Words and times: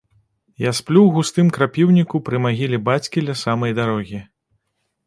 Я 0.61 0.71
сплю 0.77 1.01
ў 1.05 1.11
густым 1.17 1.51
крапіўніку 1.59 2.23
пры 2.31 2.37
магіле 2.47 2.77
бацькі 2.89 3.27
ля 3.29 3.39
самай 3.45 3.71
дарогі. 3.83 4.19